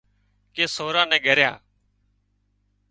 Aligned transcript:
ڪي 0.55 0.65
سوران 0.75 1.07
نين 1.11 1.21
ڳران 1.25 1.55